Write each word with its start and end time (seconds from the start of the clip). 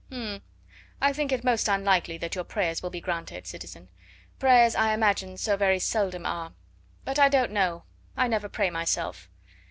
"H'm! 0.11 0.41
I 0.99 1.13
think 1.13 1.31
it 1.31 1.43
most 1.43 1.67
unlikely 1.67 2.17
that 2.17 2.33
your 2.33 2.43
prayers 2.43 2.81
will 2.81 2.89
be 2.89 2.99
granted, 3.01 3.45
citizen; 3.45 3.87
prayers, 4.39 4.73
I 4.73 4.95
imagine, 4.95 5.37
so 5.37 5.55
very 5.55 5.77
seldom 5.77 6.25
are; 6.25 6.53
but 7.05 7.19
I 7.19 7.29
don't 7.29 7.51
know, 7.51 7.83
I 8.17 8.27
never 8.27 8.49
pray 8.49 8.71
myself. 8.71 9.29